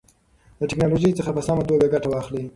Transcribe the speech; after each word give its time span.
له 0.59 0.65
ټیکنالوژۍ 0.71 1.11
څخه 1.19 1.31
په 1.33 1.41
سمه 1.47 1.63
توګه 1.69 1.85
ګټه 1.93 2.07
واخلئ. 2.09 2.45